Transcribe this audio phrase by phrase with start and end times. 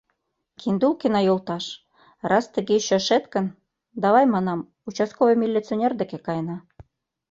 [0.59, 1.65] —Киндулкина йолташ,
[2.29, 3.45] раз тыге ӱчашет гын,
[4.03, 6.57] давай,— манам,— участковый милиционер деке каена.